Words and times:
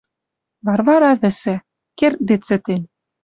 Варвара 0.65 1.11
вӹса. 1.21 1.55
Кердде 1.97 2.35
цӹтен. 2.45 2.81